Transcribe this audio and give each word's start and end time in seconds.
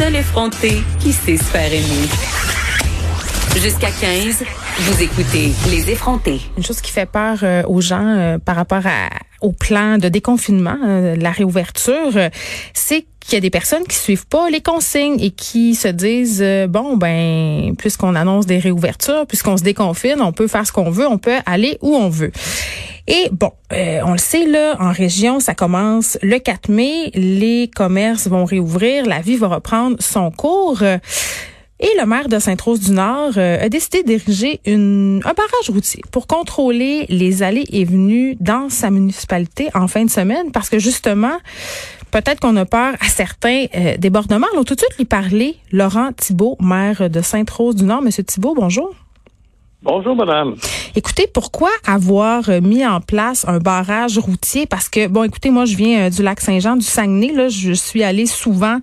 seul 0.00 0.16
effronté 0.16 0.82
qui 0.98 1.12
sait 1.12 1.36
se 1.36 1.44
faire 1.44 1.70
aimer? 1.70 2.08
Jusqu'à 3.54 3.90
15, 3.90 4.44
vous 4.78 5.02
écoutez 5.02 5.52
Les 5.68 5.90
effrontés. 5.90 6.40
Une 6.56 6.64
chose 6.64 6.80
qui 6.80 6.90
fait 6.90 7.04
peur 7.04 7.40
euh, 7.42 7.62
aux 7.66 7.82
gens 7.82 8.06
euh, 8.06 8.38
par 8.38 8.56
rapport 8.56 8.86
à, 8.86 9.10
au 9.42 9.52
plan 9.52 9.98
de 9.98 10.08
déconfinement, 10.08 10.78
euh, 10.86 11.16
la 11.16 11.32
réouverture, 11.32 12.12
c'est 12.72 13.04
qu'il 13.20 13.34
y 13.34 13.36
a 13.36 13.40
des 13.40 13.50
personnes 13.50 13.84
qui 13.86 13.96
suivent 13.96 14.26
pas 14.26 14.48
les 14.48 14.62
consignes 14.62 15.20
et 15.20 15.32
qui 15.32 15.74
se 15.74 15.88
disent 15.88 16.44
bon 16.70 16.96
ben 16.96 17.74
puisqu'on 17.76 18.14
annonce 18.14 18.46
des 18.46 18.58
réouvertures, 18.58 19.26
puisqu'on 19.26 19.58
se 19.58 19.62
déconfine, 19.62 20.22
on 20.22 20.32
peut 20.32 20.48
faire 20.48 20.66
ce 20.66 20.72
qu'on 20.72 20.90
veut, 20.90 21.06
on 21.06 21.18
peut 21.18 21.40
aller 21.44 21.76
où 21.82 21.94
on 21.94 22.08
veut. 22.08 22.32
Et 23.10 23.28
bon, 23.32 23.50
on 23.70 24.12
le 24.12 24.18
sait 24.18 24.46
là, 24.46 24.76
en 24.78 24.92
région, 24.92 25.40
ça 25.40 25.54
commence 25.54 26.16
le 26.22 26.38
4 26.38 26.68
mai, 26.68 27.10
les 27.14 27.68
commerces 27.74 28.28
vont 28.28 28.44
réouvrir, 28.44 29.04
la 29.04 29.20
vie 29.20 29.36
va 29.36 29.48
reprendre 29.48 29.96
son 29.98 30.30
cours. 30.30 30.82
Et 30.82 31.88
le 31.98 32.06
maire 32.06 32.28
de 32.28 32.38
Sainte-Rose-du-Nord 32.38 33.36
a 33.36 33.68
décidé 33.68 34.04
d'ériger 34.04 34.60
un 34.66 35.18
barrage 35.20 35.70
routier 35.70 36.02
pour 36.12 36.28
contrôler 36.28 37.06
les 37.08 37.42
allées 37.42 37.64
et 37.72 37.84
venues 37.84 38.36
dans 38.38 38.68
sa 38.68 38.90
municipalité 38.90 39.70
en 39.74 39.88
fin 39.88 40.04
de 40.04 40.10
semaine 40.10 40.52
parce 40.52 40.68
que 40.68 40.78
justement, 40.78 41.36
peut-être 42.10 42.38
qu'on 42.38 42.56
a 42.56 42.64
peur 42.64 42.94
à 43.00 43.06
certains 43.06 43.66
euh, 43.74 43.96
débordements. 43.96 44.46
Alors 44.52 44.64
tout 44.64 44.74
de 44.74 44.96
lui 44.98 45.04
parler, 45.04 45.56
Laurent 45.72 46.12
Thibault, 46.12 46.56
maire 46.60 47.10
de 47.10 47.20
Sainte-Rose-du-Nord. 47.20 48.02
Monsieur 48.02 48.24
Thibault, 48.24 48.54
bonjour. 48.54 48.94
Bonjour, 49.82 50.14
madame. 50.14 50.56
Écoutez, 50.96 51.26
pourquoi 51.32 51.70
avoir 51.86 52.48
mis 52.62 52.84
en 52.84 53.00
place 53.00 53.46
un 53.46 53.58
barrage 53.58 54.18
routier? 54.18 54.66
Parce 54.66 54.88
que, 54.88 55.06
bon, 55.06 55.22
écoutez, 55.22 55.50
moi, 55.50 55.64
je 55.64 55.76
viens 55.76 56.06
euh, 56.06 56.10
du 56.10 56.22
lac 56.22 56.40
Saint-Jean, 56.40 56.76
du 56.76 56.84
Saguenay. 56.84 57.32
Là, 57.32 57.48
je 57.48 57.72
suis 57.72 58.02
allée 58.02 58.26
souvent 58.26 58.78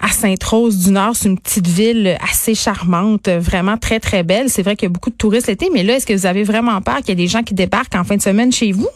à 0.00 0.08
Sainte-Rose-du-Nord. 0.08 1.16
C'est 1.16 1.28
une 1.28 1.38
petite 1.38 1.66
ville 1.66 2.16
assez 2.22 2.54
charmante, 2.54 3.28
vraiment 3.28 3.76
très, 3.76 3.98
très 3.98 4.22
belle. 4.22 4.48
C'est 4.48 4.62
vrai 4.62 4.76
qu'il 4.76 4.86
y 4.86 4.90
a 4.90 4.92
beaucoup 4.92 5.10
de 5.10 5.16
touristes 5.16 5.48
l'été, 5.48 5.68
mais 5.72 5.82
là, 5.82 5.96
est-ce 5.96 6.06
que 6.06 6.12
vous 6.12 6.26
avez 6.26 6.44
vraiment 6.44 6.80
peur 6.82 6.98
qu'il 6.98 7.08
y 7.08 7.12
ait 7.12 7.14
des 7.16 7.26
gens 7.26 7.42
qui 7.42 7.54
débarquent 7.54 7.96
en 7.96 8.04
fin 8.04 8.16
de 8.16 8.22
semaine 8.22 8.52
chez 8.52 8.70
vous? 8.72 8.88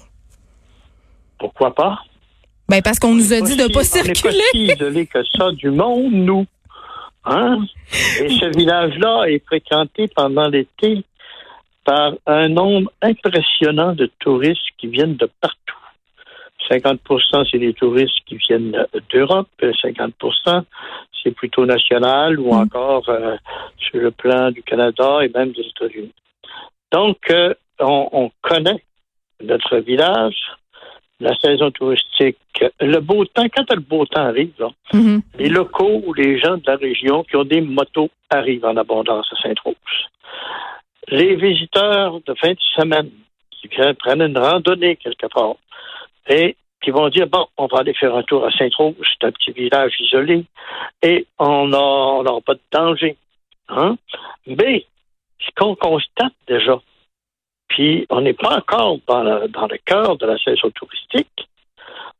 Pourquoi 1.38 1.74
pas? 1.74 1.98
Ben, 2.68 2.80
parce 2.82 2.98
qu'on 2.98 3.14
nous 3.14 3.32
a 3.32 3.40
dit 3.40 3.56
de 3.56 3.72
pas 3.72 3.84
circuler. 3.84 4.14
On 4.24 4.58
n'est 4.58 4.66
pas 4.68 4.74
si 4.74 4.82
isolé 4.82 5.06
que 5.06 5.18
ça 5.36 5.50
du 5.52 5.70
monde, 5.70 6.12
nous. 6.12 6.46
Hein? 7.24 7.58
Et 8.20 8.28
ce 8.28 8.56
village-là 8.56 9.24
est 9.28 9.44
fréquenté 9.44 10.08
pendant 10.14 10.48
l'été 10.48 11.04
par 11.84 12.14
un 12.26 12.48
nombre 12.48 12.90
impressionnant 13.02 13.92
de 13.94 14.10
touristes 14.18 14.70
qui 14.78 14.86
viennent 14.88 15.16
de 15.16 15.28
partout. 15.40 15.58
50% 16.70 17.46
c'est 17.50 17.58
des 17.58 17.74
touristes 17.74 18.20
qui 18.26 18.36
viennent 18.36 18.86
d'Europe, 19.10 19.48
50% 19.60 20.64
c'est 21.22 21.32
plutôt 21.34 21.66
national 21.66 22.38
ou 22.38 22.52
encore 22.52 23.08
euh, 23.08 23.36
sur 23.78 23.98
le 23.98 24.10
plan 24.10 24.50
du 24.50 24.62
Canada 24.62 25.20
et 25.22 25.30
même 25.34 25.52
des 25.52 25.62
États-Unis. 25.62 26.12
Donc, 26.92 27.18
euh, 27.30 27.54
on, 27.80 28.08
on, 28.12 28.30
connaît 28.42 28.82
notre 29.42 29.78
village, 29.78 30.36
la 31.20 31.34
saison 31.36 31.70
touristique, 31.70 32.36
le 32.80 33.00
beau 33.00 33.24
temps. 33.24 33.46
Quand 33.54 33.72
le 33.72 33.80
beau 33.80 34.04
temps 34.06 34.26
arrive, 34.26 34.52
là, 34.58 34.68
mm 34.92 35.00
-hmm. 35.00 35.20
les 35.38 35.48
locaux 35.48 36.02
ou 36.06 36.12
les 36.12 36.38
gens 36.38 36.56
de 36.58 36.66
la 36.66 36.76
région 36.76 37.24
qui 37.24 37.36
ont 37.36 37.48
des 37.54 37.62
motos 37.62 38.10
arrivent 38.30 38.66
en 38.72 38.76
abondance 38.76 39.26
à 39.32 39.36
Sainte-Rose 39.42 39.98
les 41.08 41.36
visiteurs 41.36 42.20
de 42.20 42.34
fin 42.34 42.52
de 42.52 42.60
semaine 42.76 43.10
qui 43.50 43.68
prennent 43.68 44.22
une 44.22 44.38
randonnée 44.38 44.96
quelque 44.96 45.26
part 45.26 45.56
et 46.28 46.56
qui 46.82 46.90
vont 46.90 47.08
dire 47.08 47.26
bon, 47.26 47.46
on 47.56 47.66
va 47.66 47.78
aller 47.78 47.94
faire 47.94 48.14
un 48.14 48.22
tour 48.22 48.44
à 48.44 48.50
Saint-Rose, 48.50 48.94
c'est 49.00 49.26
un 49.26 49.32
petit 49.32 49.52
village 49.52 49.94
isolé 50.00 50.44
et 51.02 51.26
on 51.38 51.68
n'aura 51.68 52.40
pas 52.42 52.54
de 52.54 52.60
danger. 52.70 53.16
Hein? 53.68 53.96
Mais 54.46 54.84
ce 55.40 55.50
qu'on 55.56 55.74
constate 55.74 56.34
déjà, 56.46 56.80
puis 57.68 58.06
on 58.10 58.20
n'est 58.20 58.34
pas 58.34 58.58
encore 58.58 58.98
dans 59.06 59.48
dans 59.48 59.66
le 59.66 59.78
cœur 59.84 60.16
de 60.16 60.26
la 60.26 60.38
saison 60.38 60.70
touristique, 60.70 61.48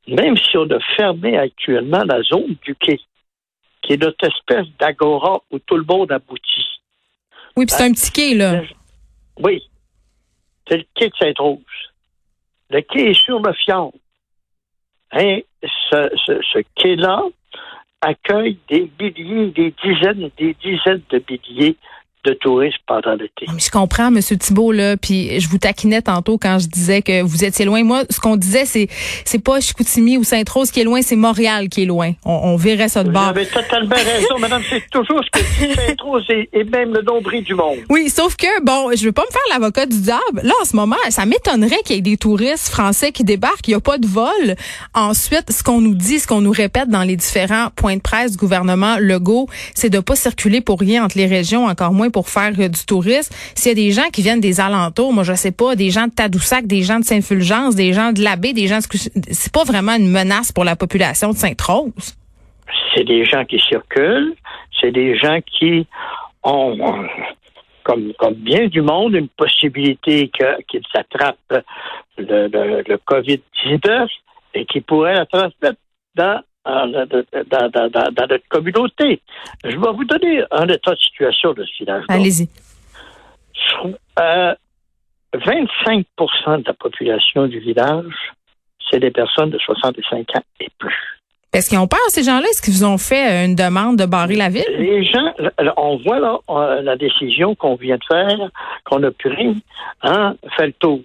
même 0.08 0.36
si 0.36 0.56
on 0.56 0.68
a 0.70 0.80
fermé 0.96 1.36
actuellement 1.36 2.02
la 2.04 2.22
zone 2.22 2.56
du 2.62 2.74
quai, 2.74 3.00
qui 3.82 3.94
est 3.94 4.02
notre 4.02 4.26
espèce 4.26 4.66
d'agora 4.78 5.42
où 5.50 5.58
tout 5.58 5.76
le 5.76 5.84
monde 5.84 6.10
aboutit. 6.10 6.73
Oui, 7.56 7.66
puis 7.66 7.74
c'est 7.76 7.84
un 7.84 7.92
petit 7.92 8.10
quai, 8.10 8.34
là. 8.34 8.62
Oui. 9.38 9.62
C'est 10.68 10.78
le 10.78 10.84
quai 10.94 11.08
de 11.08 11.14
Sainte-Rose. 11.18 11.60
Le 12.70 12.80
quai 12.80 13.10
est 13.10 13.24
sur 13.24 13.40
le 13.40 13.52
fion. 13.52 13.92
Hein? 15.12 15.40
Ce, 15.62 16.10
ce, 16.26 16.40
ce 16.52 16.58
quai-là 16.74 17.22
accueille 18.00 18.58
des 18.68 18.90
milliers, 19.00 19.50
des 19.50 19.74
dizaines, 19.82 20.30
des 20.36 20.54
dizaines 20.54 21.02
de 21.10 21.22
milliers 21.28 21.76
de 22.24 22.32
touristes 22.32 22.78
pendant 22.86 23.14
l'été. 23.14 23.46
Je 23.56 23.70
comprends, 23.70 24.08
M. 24.08 24.20
Thibault, 24.20 24.72
là, 24.72 24.96
puis 24.96 25.38
je 25.40 25.48
vous 25.48 25.58
taquinais 25.58 26.02
tantôt 26.02 26.38
quand 26.38 26.58
je 26.58 26.66
disais 26.66 27.02
que 27.02 27.22
vous 27.22 27.44
étiez 27.44 27.64
loin. 27.64 27.82
Moi, 27.84 28.04
ce 28.10 28.18
qu'on 28.20 28.36
disait, 28.36 28.64
c'est 28.64 28.88
c'est 29.24 29.42
pas 29.42 29.60
Chicoutimi 29.60 30.16
ou 30.16 30.24
Sainte-Rose 30.24 30.70
qui 30.70 30.80
est 30.80 30.84
loin, 30.84 31.02
c'est 31.02 31.16
Montréal 31.16 31.68
qui 31.68 31.82
est 31.82 31.86
loin. 31.86 32.12
On, 32.24 32.32
on 32.32 32.56
verrait 32.56 32.88
ça 32.88 33.04
de 33.04 33.10
bord. 33.10 33.22
Vous 33.22 33.28
avez 33.40 33.46
totalement 33.46 33.94
raison, 33.96 34.38
madame. 34.38 34.62
C'est 34.68 34.88
toujours 34.90 35.22
ce 35.24 35.30
que 35.38 35.66
dit 35.66 35.74
Sainte-Rose 35.74 36.24
et, 36.30 36.48
et, 36.52 36.64
même 36.64 36.94
le 36.94 37.02
nombril 37.02 37.44
du 37.44 37.54
monde. 37.54 37.78
Oui, 37.90 38.08
sauf 38.08 38.36
que, 38.36 38.62
bon, 38.62 38.90
je 38.96 39.04
veux 39.04 39.12
pas 39.12 39.24
me 39.28 39.32
faire 39.32 39.42
l'avocat 39.52 39.86
du 39.86 40.00
diable. 40.00 40.40
Là, 40.42 40.52
en 40.60 40.64
ce 40.64 40.74
moment, 40.76 40.96
ça 41.10 41.26
m'étonnerait 41.26 41.82
qu'il 41.84 41.96
y 41.96 41.98
ait 41.98 42.02
des 42.02 42.16
touristes 42.16 42.68
français 42.68 43.12
qui 43.12 43.24
débarquent. 43.24 43.68
Il 43.68 43.72
n'y 43.72 43.76
a 43.76 43.80
pas 43.80 43.98
de 43.98 44.06
vol. 44.06 44.56
Ensuite, 44.94 45.52
ce 45.52 45.62
qu'on 45.62 45.80
nous 45.80 45.94
dit, 45.94 46.18
ce 46.18 46.26
qu'on 46.26 46.40
nous 46.40 46.52
répète 46.52 46.88
dans 46.88 47.02
les 47.02 47.16
différents 47.16 47.68
points 47.76 47.96
de 47.96 48.00
presse 48.00 48.32
du 48.32 48.38
gouvernement 48.38 48.96
Legault, 48.98 49.48
c'est 49.74 49.90
de 49.90 50.00
pas 50.00 50.16
circuler 50.16 50.60
pour 50.60 50.80
rien 50.80 51.04
entre 51.04 51.18
les 51.18 51.26
régions, 51.26 51.66
encore 51.66 51.92
moins 51.92 52.10
pour 52.14 52.28
faire 52.28 52.52
euh, 52.58 52.68
du 52.68 52.86
tourisme. 52.86 53.34
S'il 53.56 53.70
y 53.70 53.72
a 53.72 53.74
des 53.74 53.90
gens 53.90 54.08
qui 54.12 54.22
viennent 54.22 54.40
des 54.40 54.60
alentours, 54.60 55.12
moi 55.12 55.24
je 55.24 55.34
sais 55.34 55.52
pas, 55.52 55.74
des 55.74 55.90
gens 55.90 56.06
de 56.06 56.14
Tadoussac, 56.14 56.66
des 56.66 56.82
gens 56.82 57.00
de 57.00 57.04
Saint-Fulgence, 57.04 57.74
des 57.74 57.92
gens 57.92 58.12
de 58.12 58.22
l'Abbé, 58.22 58.52
des 58.52 58.68
gens 58.68 58.78
de... 58.78 58.84
c'est 59.32 59.52
pas 59.52 59.64
vraiment 59.64 59.96
une 59.96 60.10
menace 60.10 60.52
pour 60.52 60.64
la 60.64 60.76
population 60.76 61.30
de 61.30 61.36
Sainte-Rose. 61.36 62.16
C'est 62.94 63.04
des 63.04 63.24
gens 63.24 63.44
qui 63.44 63.58
circulent, 63.58 64.34
c'est 64.80 64.92
des 64.92 65.18
gens 65.18 65.40
qui 65.58 65.86
ont 66.44 66.76
comme, 67.82 68.12
comme 68.18 68.34
bien 68.34 68.66
du 68.68 68.80
monde, 68.80 69.14
une 69.14 69.28
possibilité 69.28 70.30
qu'ils 70.68 70.80
attrapent 70.94 71.64
le, 72.16 72.48
le, 72.48 72.82
le 72.86 72.96
COVID-19 73.10 74.08
et 74.54 74.64
qui 74.66 74.80
pourraient 74.80 75.14
la 75.14 75.26
transmettre 75.26 75.80
dans 76.14 76.40
dans, 76.64 76.86
dans, 76.86 77.68
dans, 77.68 77.88
dans, 77.90 78.26
notre 78.28 78.48
communauté. 78.48 79.20
Je 79.64 79.76
vais 79.76 79.92
vous 79.92 80.04
donner 80.04 80.42
un 80.50 80.66
état 80.68 80.92
de 80.92 80.98
situation 80.98 81.52
de 81.52 81.64
ce 81.64 81.84
village. 81.84 82.04
Allez-y. 82.08 82.48
Euh, 84.20 84.54
25 85.34 86.06
de 86.16 86.62
la 86.66 86.74
population 86.74 87.46
du 87.46 87.58
village, 87.58 88.14
c'est 88.90 89.00
des 89.00 89.10
personnes 89.10 89.50
de 89.50 89.58
65 89.58 90.36
ans 90.36 90.42
et 90.60 90.68
plus. 90.78 90.94
Est-ce 91.52 91.68
qu'ils 91.68 91.78
ont 91.78 91.86
peur, 91.86 92.00
ces 92.08 92.24
gens-là? 92.24 92.46
Est-ce 92.50 92.60
qu'ils 92.60 92.84
ont 92.84 92.98
fait 92.98 93.44
une 93.44 93.54
demande 93.54 93.96
de 93.96 94.06
barrer 94.06 94.34
la 94.34 94.48
ville? 94.48 94.64
Les 94.76 95.04
gens, 95.04 95.32
on 95.76 95.98
voit 95.98 96.18
là 96.18 96.40
la 96.82 96.96
décision 96.96 97.54
qu'on 97.54 97.76
vient 97.76 97.96
de 97.96 98.04
faire, 98.08 98.50
qu'on 98.84 99.02
a 99.04 99.12
prise, 99.12 99.58
hein, 100.02 100.34
fait 100.56 100.66
le 100.66 100.72
tour 100.72 101.00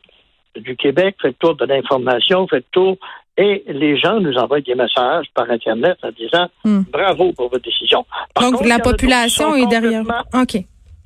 du 0.55 0.75
Québec, 0.75 1.17
fait 1.21 1.29
le 1.29 1.33
tour 1.35 1.55
de 1.55 1.65
l'information, 1.65 2.47
fait 2.47 2.57
le 2.57 2.65
tour 2.71 2.97
et 3.39 3.63
les 3.67 3.97
gens 3.97 4.19
nous 4.19 4.35
envoient 4.37 4.59
des 4.59 4.75
messages 4.75 5.27
par 5.33 5.49
Internet 5.49 5.97
en 6.03 6.11
disant 6.11 6.47
hmm. 6.65 6.81
bravo 6.91 7.31
pour 7.31 7.49
votre 7.49 7.63
décision. 7.63 8.05
Par 8.33 8.43
Donc, 8.43 8.55
contre, 8.55 8.67
la 8.67 8.79
population 8.79 9.55
est 9.55 9.65
derrière. 9.67 10.03
OK. 10.33 10.55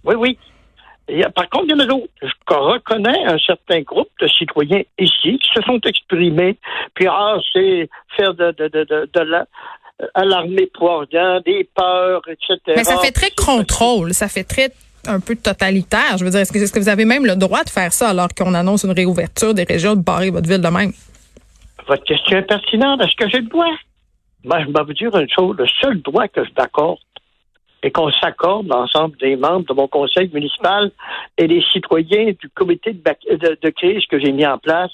Oui, 0.06 0.16
oui. 0.18 0.38
Par 1.36 1.48
contre, 1.50 1.66
il 1.66 1.72
y 1.72 1.74
en 1.76 1.80
a 1.80 1.86
d'autres. 1.86 2.08
Je 2.22 2.28
reconnais 2.50 3.26
un 3.26 3.38
certain 3.38 3.82
groupe 3.82 4.10
de 4.20 4.28
citoyens 4.28 4.82
ici 4.98 5.38
qui 5.38 5.50
se 5.54 5.62
sont 5.62 5.80
exprimés. 5.86 6.58
Puis, 6.96 7.06
ah, 7.08 7.38
c'est 7.52 7.88
faire 8.18 8.34
de, 8.34 8.52
de, 8.52 8.68
de, 8.68 8.84
de, 8.84 9.10
de 9.14 9.20
la 9.20 9.46
rien, 10.40 11.42
des 11.46 11.70
peurs, 11.76 12.22
etc. 12.28 12.58
Mais 12.76 12.84
ça 12.84 12.98
fait 12.98 13.12
très 13.12 13.32
contrôle. 13.32 14.14
Ça 14.16 14.28
fait 14.28 14.44
très 14.44 14.72
un 15.06 15.20
peu 15.20 15.36
totalitaire. 15.36 16.18
Je 16.18 16.24
veux 16.24 16.32
dire, 16.32 16.40
est-ce 16.40 16.52
que, 16.52 16.58
est 16.58 16.74
que 16.74 16.80
vous 16.80 16.90
avez 16.90 17.06
même 17.06 17.26
le 17.26 17.36
droit 17.36 17.64
de 17.64 17.70
faire 17.70 17.94
ça 17.94 18.10
alors 18.10 18.30
qu'on 18.36 18.54
annonce 18.54 18.86
une 18.86 18.94
réouverture 18.94 19.54
des 19.54 19.66
régions, 19.66 19.96
de 19.96 20.02
barrer 20.02 20.32
votre 20.32 20.48
ville 20.48 20.62
de 20.62 20.68
même? 20.70 20.94
Votre 21.88 22.04
question 22.04 22.38
est 22.38 22.44
pertinente. 22.44 23.02
Est-ce 23.02 23.16
que 23.16 23.30
j'ai 23.30 23.40
le 23.40 23.48
droit? 23.48 23.74
Moi, 24.44 24.62
je 24.62 24.66
vais 24.68 24.84
vous 24.84 24.94
dire 24.94 25.16
une 25.16 25.30
chose. 25.30 25.56
Le 25.58 25.68
seul 25.82 26.02
droit 26.02 26.28
que 26.28 26.44
je 26.44 26.50
m'accorde 26.58 27.00
et 27.82 27.92
qu'on 27.92 28.12
s'accorde 28.12 28.68
l'ensemble 28.68 29.18
des 29.18 29.36
membres 29.36 29.66
de 29.66 29.74
mon 29.74 29.88
conseil 29.88 30.30
municipal 30.34 30.92
et 31.38 31.48
des 31.48 31.62
citoyens 31.74 32.32
du 32.40 32.50
comité 32.50 32.94
de, 32.94 33.36
de, 33.36 33.58
de 33.62 33.70
crise 33.70 34.06
que 34.10 34.20
j'ai 34.20 34.32
mis 34.32 34.46
en 34.46 34.58
place, 34.58 34.92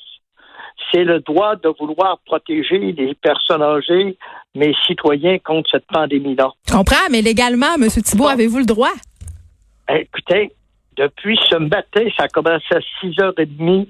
c'est 0.91 1.03
le 1.03 1.19
droit 1.19 1.56
de 1.56 1.69
vouloir 1.80 2.19
protéger 2.25 2.80
les 2.80 3.13
personnes 3.13 3.62
âgées, 3.62 4.18
mes 4.56 4.74
citoyens, 4.88 5.38
contre 5.39 5.69
cette 5.69 5.86
pandémie-là. 5.88 6.51
Je 6.68 6.74
comprends, 6.74 7.09
mais 7.12 7.21
légalement, 7.21 7.75
M. 7.75 7.88
Thibault, 7.89 8.27
avez-vous 8.27 8.59
le 8.59 8.65
droit? 8.65 8.94
Écoutez, 9.89 10.51
depuis 10.97 11.39
ce 11.50 11.57
matin, 11.57 12.06
ça 12.18 12.24
a 12.24 12.27
commencé 12.27 12.65
à 12.71 12.80
6h30 13.03 13.88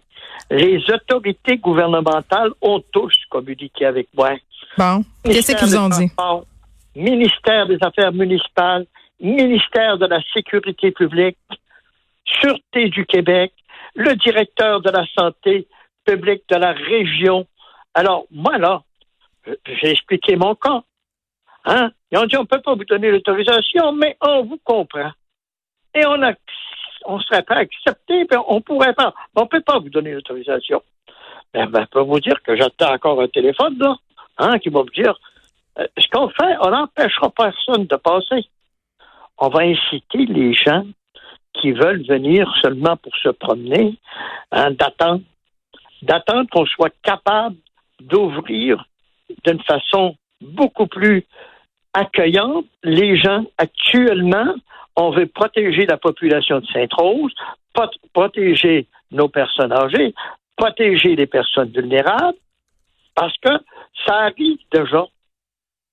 les 0.50 0.80
autorités 0.92 1.58
gouvernementales 1.58 2.52
ont 2.62 2.82
tous 2.92 3.14
communiqué 3.30 3.86
avec 3.86 4.08
moi. 4.16 4.32
Bon, 4.78 5.04
qu'est-ce 5.24 5.56
qu'ils 5.56 5.78
ont 5.78 5.90
dit? 5.90 6.12
ministère 6.96 7.68
des 7.68 7.78
Affaires 7.82 8.12
municipales, 8.12 8.86
ministère 9.20 9.98
de 9.98 10.06
la 10.06 10.20
Sécurité 10.34 10.92
publique, 10.92 11.38
Sûreté 12.26 12.90
du 12.90 13.06
Québec, 13.06 13.54
le 13.96 14.16
directeur 14.16 14.82
de 14.82 14.92
la 14.92 15.06
santé 15.18 15.68
publique 16.06 16.44
de 16.50 16.56
la 16.56 16.74
région. 16.74 17.48
Alors, 17.94 18.26
moi, 18.32 18.58
là, 18.58 18.82
j'ai 19.66 19.92
expliqué 19.92 20.36
mon 20.36 20.56
cas. 20.56 20.82
Hein? 21.66 21.92
Ils 22.12 22.18
ont 22.18 22.26
dit, 22.26 22.38
on 22.38 22.42
ne 22.42 22.48
peut 22.48 22.62
pas 22.62 22.76
vous 22.76 22.86
donner 22.86 23.12
l'autorisation, 23.12 23.94
mais 23.94 24.16
on 24.22 24.44
vous 24.44 24.60
comprend. 24.64 25.12
Et 25.96 26.06
on 26.06 26.22
a, 26.22 26.34
on 27.06 27.20
serait 27.20 27.44
pas 27.44 27.56
accepté, 27.56 28.26
mais 28.30 28.38
on 28.48 28.62
pourrait 28.62 28.94
pas. 28.94 29.14
On 29.36 29.44
ne 29.44 29.48
peut 29.48 29.62
pas 29.62 29.80
vous 29.80 29.90
donner 29.90 30.14
l'autorisation. 30.14 30.82
Ben, 31.54 31.68
ben, 31.68 31.82
je 31.82 31.88
peux 31.88 32.02
vous 32.02 32.20
dire 32.20 32.42
que 32.44 32.56
j'attends 32.56 32.94
encore 32.94 33.22
un 33.22 33.28
téléphone, 33.28 33.78
hein, 34.38 34.60
qui 34.60 34.70
va 34.70 34.84
me 34.84 34.92
dire, 34.92 35.20
euh, 35.80 35.88
ce 35.98 36.08
qu'on 36.10 36.30
fait, 36.30 36.56
on 36.62 36.70
n'empêchera 36.70 37.30
personne 37.32 37.86
de 37.86 37.96
passer. 37.96 38.48
On 39.38 39.50
va 39.50 39.62
inciter 39.62 40.26
les 40.26 40.54
gens 40.54 40.84
qui 41.54 41.72
veulent 41.72 42.06
venir 42.06 42.52
seulement 42.62 42.98
pour 42.98 43.16
se 43.18 43.30
promener, 43.30 43.98
hein, 44.52 44.72
d'attendre 44.72 46.50
qu'on 46.52 46.66
soit 46.66 46.94
capable 47.02 47.56
d'ouvrir 48.00 48.86
d'une 49.46 49.62
façon 49.64 50.16
beaucoup 50.42 50.88
plus 50.88 51.26
accueillante 51.94 52.66
les 52.84 53.18
gens 53.18 53.46
actuellement. 53.58 54.54
On 54.96 55.12
veut 55.12 55.28
protéger 55.28 55.86
la 55.86 55.98
population 55.98 56.60
de 56.60 56.66
Sainte-Rose, 56.68 57.34
protéger 58.14 58.88
nos 59.12 59.30
personnes 59.30 59.72
âgées, 59.72 60.14
protéger 60.56 61.16
les 61.16 61.28
personnes 61.28 61.70
vulnérables, 61.70 62.38
parce 63.16 63.36
que 63.38 63.52
ça 64.06 64.16
arrive 64.16 64.58
déjà. 64.72 65.06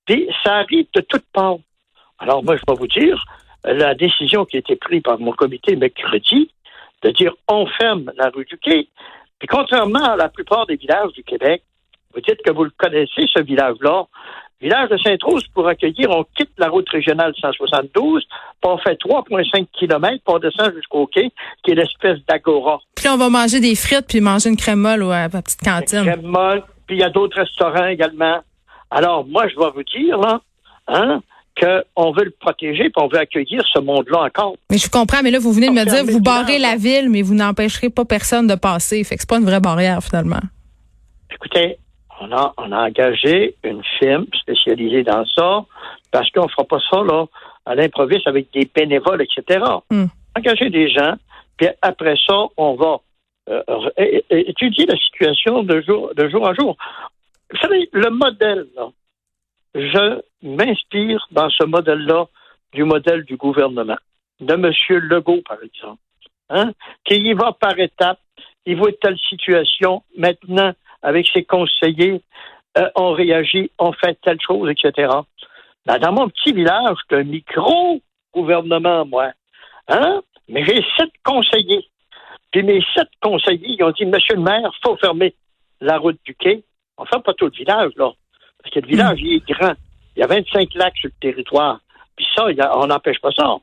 Puis 0.05 0.27
ça 0.43 0.57
arrive 0.57 0.87
de 0.93 1.01
toutes 1.01 1.25
parts. 1.33 1.59
Alors 2.19 2.43
moi, 2.43 2.55
je 2.57 2.63
vais 2.67 2.77
vous 2.77 2.87
dire, 2.87 3.23
la 3.63 3.95
décision 3.95 4.45
qui 4.45 4.57
a 4.57 4.59
été 4.59 4.75
prise 4.75 5.01
par 5.01 5.19
mon 5.19 5.31
comité 5.31 5.75
mercredi, 5.75 6.51
de 7.03 7.11
dire 7.11 7.33
on 7.47 7.65
ferme 7.67 8.11
la 8.17 8.29
rue 8.29 8.45
du 8.45 8.57
Quai, 8.57 8.87
puis 9.39 9.47
contrairement 9.47 10.03
à 10.03 10.15
la 10.15 10.29
plupart 10.29 10.65
des 10.65 10.75
villages 10.75 11.11
du 11.13 11.23
Québec, 11.23 11.63
vous 12.13 12.21
dites 12.21 12.41
que 12.41 12.51
vous 12.51 12.63
le 12.63 12.71
connaissez, 12.75 13.27
ce 13.31 13.41
village-là. 13.41 14.07
Village 14.59 14.89
de 14.89 14.97
Sainte-Rose, 14.97 15.45
pour 15.53 15.67
accueillir, 15.67 16.09
on 16.09 16.25
quitte 16.35 16.49
la 16.57 16.69
route 16.69 16.89
régionale 16.89 17.31
172, 17.39 18.23
puis 18.23 18.31
on 18.63 18.77
fait 18.79 18.99
3,5 18.99 19.67
km, 19.77 20.09
puis 20.09 20.19
on 20.25 20.39
descend 20.39 20.73
jusqu'au 20.73 21.05
quai, 21.05 21.31
qui 21.63 21.71
est 21.71 21.75
l'espèce 21.75 22.17
d'agora. 22.27 22.79
Puis 22.95 23.07
on 23.07 23.17
va 23.17 23.29
manger 23.29 23.59
des 23.59 23.75
frites, 23.75 24.07
puis 24.07 24.19
manger 24.19 24.49
une 24.49 24.57
crème 24.57 24.79
molle 24.79 25.03
à 25.11 25.27
la 25.27 25.29
petite 25.29 25.61
cantine. 25.61 25.99
Une 25.99 26.05
crème 26.05 26.25
molle, 26.25 26.63
puis 26.87 26.97
il 26.97 26.99
y 27.01 27.03
a 27.03 27.09
d'autres 27.09 27.37
restaurants 27.37 27.85
également. 27.85 28.39
Alors, 28.89 29.27
moi, 29.27 29.47
je 29.47 29.55
vais 29.59 29.69
vous 29.75 29.83
dire, 29.83 30.17
là, 30.17 30.41
hein, 30.87 31.21
qu'on 31.59 32.11
veut 32.11 32.25
le 32.25 32.33
protéger, 32.39 32.83
puis 32.85 32.93
on 32.97 33.07
veut 33.07 33.19
accueillir 33.19 33.61
ce 33.71 33.79
monde-là 33.79 34.23
encore. 34.23 34.55
Mais 34.71 34.79
je 34.79 34.89
comprends, 34.89 35.21
mais 35.23 35.31
là, 35.31 35.39
vous 35.39 35.53
venez 35.53 35.67
de 35.67 35.73
me 35.73 35.85
dire, 35.85 36.03
vous 36.05 36.21
barrez 36.21 36.57
la 36.57 36.77
ville, 36.77 37.09
mais 37.09 37.21
vous 37.21 37.35
n'empêcherez 37.35 37.89
pas 37.89 38.05
personne 38.05 38.47
de 38.47 38.55
passer. 38.55 39.03
Fait 39.03 39.15
que 39.15 39.21
c'est 39.21 39.29
pas 39.29 39.37
une 39.37 39.45
vraie 39.45 39.59
barrière, 39.59 40.01
finalement. 40.01 40.41
Écoutez, 41.31 41.77
on 42.19 42.31
a, 42.31 42.53
on 42.57 42.71
a 42.71 42.87
engagé 42.87 43.55
une 43.63 43.83
firme 43.99 44.25
spécialisée 44.33 45.03
dans 45.03 45.25
ça, 45.25 45.65
parce 46.11 46.29
qu'on 46.31 46.43
ne 46.43 46.49
fera 46.49 46.63
pas 46.63 46.79
ça 46.89 47.03
là, 47.03 47.25
à 47.65 47.75
l'improviste 47.75 48.27
avec 48.27 48.51
des 48.53 48.69
bénévoles, 48.73 49.21
etc. 49.21 49.63
Hmm. 49.89 50.05
Engager 50.35 50.69
des 50.69 50.89
gens, 50.89 51.15
puis 51.57 51.67
après 51.81 52.15
ça, 52.27 52.45
on 52.57 52.75
va 52.75 52.99
euh, 53.49 53.61
étudier 54.29 54.85
la 54.85 54.97
situation 54.97 55.63
de 55.63 55.81
jour, 55.81 56.13
de 56.15 56.29
jour 56.29 56.43
en 56.43 56.53
jour. 56.53 56.77
Vous 57.51 57.57
savez, 57.59 57.89
le 57.93 58.09
modèle, 58.09 58.67
là, 58.75 58.89
je 59.73 60.21
m'inspire 60.43 61.27
dans 61.31 61.49
ce 61.49 61.63
modèle-là 61.63 62.27
du 62.73 62.83
modèle 62.83 63.23
du 63.23 63.37
gouvernement, 63.37 63.97
de 64.39 64.53
M. 64.53 64.71
Legault, 65.07 65.41
par 65.47 65.57
exemple, 65.63 66.01
hein, 66.49 66.71
qui 67.05 67.15
y 67.15 67.33
va 67.33 67.53
par 67.53 67.77
étapes, 67.79 68.19
il 68.65 68.75
voit 68.75 68.91
telle 69.01 69.17
situation, 69.29 70.03
maintenant, 70.17 70.73
avec 71.01 71.27
ses 71.27 71.43
conseillers, 71.43 72.21
euh, 72.77 72.89
on 72.95 73.11
réagit, 73.11 73.71
on 73.79 73.91
fait 73.93 74.17
telle 74.21 74.39
chose, 74.41 74.69
etc. 74.69 75.09
Ben, 75.85 75.99
dans 75.99 76.11
mon 76.11 76.29
petit 76.29 76.51
village, 76.51 76.97
c'est 77.09 77.17
un 77.17 77.23
micro-gouvernement, 77.23 79.05
moi. 79.05 79.31
Hein? 79.87 80.21
Mais 80.49 80.63
j'ai 80.65 80.83
sept 80.97 81.11
conseillers. 81.23 81.87
Puis 82.51 82.63
mes 82.63 82.83
sept 82.93 83.09
conseillers, 83.21 83.75
ils 83.77 83.83
ont 83.83 83.91
dit, 83.91 84.05
Monsieur 84.05 84.35
le 84.35 84.41
maire, 84.41 84.71
faut 84.83 84.97
fermer 84.97 85.33
la 85.81 85.97
route 85.97 86.19
du 86.25 86.35
quai. 86.35 86.63
On 86.97 87.05
fait 87.05 87.21
pas 87.23 87.33
tout 87.33 87.45
le 87.45 87.51
village, 87.51 87.91
là. 87.95 88.11
Parce 88.61 88.73
que 88.73 88.79
le 88.79 88.87
village, 88.87 89.19
il 89.21 89.35
est 89.35 89.49
grand. 89.49 89.73
Il 90.15 90.21
y 90.21 90.23
a 90.23 90.27
25 90.27 90.69
lacs 90.75 90.97
sur 90.97 91.09
le 91.09 91.19
territoire. 91.21 91.79
Puis 92.15 92.25
ça, 92.35 92.47
on 92.75 92.87
n'empêche 92.87 93.19
pas 93.19 93.31
ça. 93.31 93.55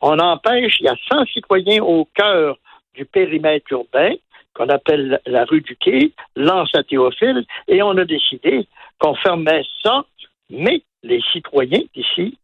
On 0.00 0.18
empêche, 0.18 0.76
il 0.80 0.86
y 0.86 0.88
a 0.88 0.96
100 1.10 1.24
citoyens 1.26 1.82
au 1.82 2.06
cœur 2.14 2.56
du 2.94 3.06
périmètre 3.06 3.72
urbain 3.72 4.12
qu'on 4.54 4.68
appelle 4.68 5.20
la 5.26 5.44
rue 5.44 5.60
du 5.60 5.76
Quai, 5.76 6.12
lance 6.36 6.70
à 6.74 6.82
Théophile, 6.82 7.44
et 7.68 7.82
on 7.82 7.96
a 7.98 8.04
décidé 8.04 8.66
qu'on 8.98 9.14
fermait 9.16 9.64
ça, 9.82 10.04
mais 10.50 10.82
les 11.02 11.20
citoyens 11.32 11.82
ici, 11.94 12.38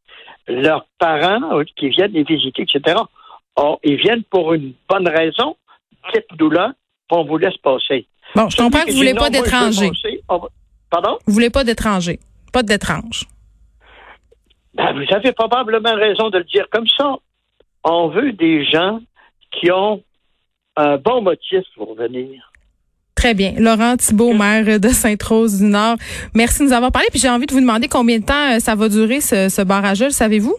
leurs 0.48 0.86
parents 0.98 1.58
euh, 1.58 1.64
qui 1.76 1.88
viennent 1.88 2.12
les 2.12 2.24
visiter, 2.24 2.62
etc., 2.62 2.96
oh, 3.56 3.78
ils 3.84 3.96
viennent 3.96 4.24
pour 4.24 4.52
une 4.52 4.74
bonne 4.88 5.08
raison, 5.08 5.56
dites-nous 6.12 6.50
là, 6.50 6.72
on 7.10 7.24
vous 7.24 7.38
laisse 7.38 7.56
passer. 7.58 8.06
Bon, 8.34 8.48
je 8.48 8.56
comprends 8.56 8.80
que 8.80 8.90
vous 8.90 8.92
ne 8.92 8.96
voulez 8.96 9.14
pas 9.14 9.30
d'étrangers. 9.30 9.90
Pardon? 10.90 11.18
Vous 11.26 11.32
voulez 11.32 11.50
pas 11.50 11.64
d'étrangers, 11.64 12.18
pas 12.52 12.62
d'étranges. 12.62 13.26
Ben, 14.74 14.92
vous 14.92 15.14
avez 15.14 15.32
probablement 15.32 15.94
raison 15.94 16.30
de 16.30 16.38
le 16.38 16.44
dire 16.44 16.66
comme 16.70 16.86
ça. 16.96 17.16
On 17.84 18.08
veut 18.08 18.32
des 18.32 18.64
gens 18.64 19.00
qui 19.50 19.70
ont 19.70 20.02
un 20.80 20.96
bon 20.96 21.22
motif 21.22 21.62
pour 21.76 21.94
venir. 21.94 22.50
Très 23.14 23.34
bien. 23.34 23.52
Laurent 23.58 23.96
Thibault, 23.96 24.32
maire 24.32 24.80
de 24.80 24.88
Sainte-Rose-du-Nord, 24.88 25.96
merci 26.34 26.60
de 26.60 26.68
nous 26.68 26.72
avoir 26.72 26.90
parlé. 26.90 27.08
Puis 27.10 27.20
j'ai 27.20 27.28
envie 27.28 27.46
de 27.46 27.52
vous 27.52 27.60
demander 27.60 27.86
combien 27.86 28.18
de 28.18 28.24
temps 28.24 28.54
euh, 28.54 28.60
ça 28.60 28.74
va 28.74 28.88
durer, 28.88 29.20
ce, 29.20 29.62
barrage 29.62 30.02
le 30.02 30.10
savez-vous? 30.10 30.56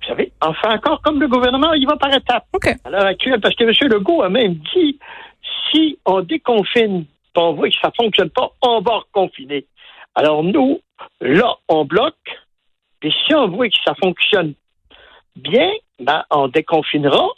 Vous 0.00 0.08
savez, 0.08 0.32
enfin 0.40 0.74
encore 0.74 1.00
comme 1.02 1.20
le 1.20 1.28
gouvernement, 1.28 1.72
il 1.74 1.86
va 1.86 1.96
par 1.96 2.12
étapes. 2.12 2.46
OK. 2.52 2.68
À 2.84 2.90
l'heure 2.90 3.06
actuelle, 3.06 3.40
parce 3.40 3.54
que 3.54 3.64
M. 3.64 3.90
Legault 3.92 4.22
a 4.22 4.28
même 4.28 4.54
dit, 4.74 4.98
si 5.70 5.98
on 6.04 6.22
déconfine, 6.22 7.04
on 7.36 7.52
voit 7.52 7.68
que 7.68 7.76
ça 7.80 7.88
ne 7.88 8.04
fonctionne 8.04 8.30
pas, 8.30 8.50
on 8.62 8.80
va 8.80 8.96
reconfiner. 8.96 9.64
Alors 10.14 10.42
nous, 10.42 10.80
là, 11.20 11.54
on 11.68 11.84
bloque. 11.84 12.14
Puis 13.00 13.14
si 13.24 13.34
on 13.34 13.48
voit 13.48 13.68
que 13.68 13.76
ça 13.84 13.94
fonctionne 14.02 14.54
bien, 15.36 15.70
ben, 16.00 16.24
on 16.30 16.48
déconfinera. 16.48 17.28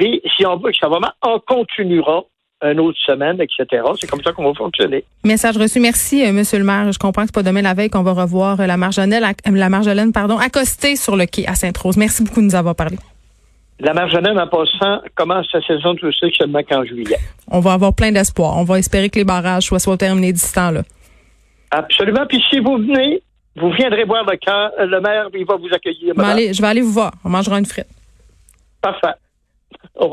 Puis, 0.00 0.22
si 0.34 0.46
on 0.46 0.56
veut 0.56 0.70
que 0.70 0.78
ça 0.78 0.88
va 0.88 0.98
mal, 0.98 1.12
on 1.20 1.38
continuera 1.40 2.24
une 2.62 2.80
autre 2.80 2.98
semaine, 3.04 3.38
etc. 3.38 3.82
C'est 4.00 4.08
comme 4.08 4.22
ça 4.22 4.32
qu'on 4.32 4.44
va 4.44 4.54
fonctionner. 4.54 5.04
Message 5.24 5.58
reçu. 5.58 5.78
Merci, 5.78 6.26
euh, 6.26 6.32
Monsieur 6.32 6.58
le 6.58 6.64
maire. 6.64 6.90
Je 6.90 6.98
comprends 6.98 7.22
que 7.22 7.28
c'est 7.28 7.34
pas 7.34 7.42
demain 7.42 7.60
la 7.60 7.74
veille 7.74 7.90
qu'on 7.90 8.02
va 8.02 8.12
revoir 8.12 8.60
euh, 8.60 8.66
la 8.66 8.78
Marjolaine, 8.78 9.22
la 9.44 9.68
Marjolaine, 9.68 10.12
pardon, 10.12 10.38
accostée 10.38 10.96
sur 10.96 11.16
le 11.16 11.26
quai 11.26 11.46
à 11.46 11.54
Sainte-Rose. 11.54 11.98
Merci 11.98 12.24
beaucoup 12.24 12.40
de 12.40 12.46
nous 12.46 12.54
avoir 12.54 12.74
parlé. 12.74 12.96
La 13.78 13.92
Marjolaine, 13.92 14.38
en 14.38 14.46
passant, 14.46 15.02
commence 15.14 15.46
sa 15.52 15.60
saison 15.62 15.94
touristique 15.94 16.34
seulement 16.34 16.62
qu'en 16.62 16.82
juillet. 16.82 17.18
On 17.50 17.60
va 17.60 17.74
avoir 17.74 17.94
plein 17.94 18.10
d'espoir. 18.10 18.56
On 18.56 18.64
va 18.64 18.78
espérer 18.78 19.10
que 19.10 19.18
les 19.18 19.24
barrages 19.24 19.64
soient, 19.64 19.78
soient 19.78 19.98
terminés 19.98 20.32
d'ici 20.32 20.52
temps-là. 20.54 20.82
Absolument. 21.70 22.24
Puis 22.26 22.42
si 22.48 22.58
vous 22.58 22.78
venez, 22.78 23.22
vous 23.56 23.70
viendrez 23.72 24.04
voir 24.04 24.24
le 24.24 24.38
camp. 24.38 24.70
Le 24.78 25.00
maire, 25.00 25.26
il 25.34 25.44
va 25.44 25.56
vous 25.56 25.68
accueillir. 25.74 26.14
je 26.16 26.62
vais 26.62 26.68
aller 26.68 26.80
vous 26.80 26.92
voir. 26.92 27.12
On 27.22 27.28
mangera 27.28 27.58
une 27.58 27.66
frite. 27.66 27.86
Parfait. 28.80 29.14
Oh. 29.96 30.08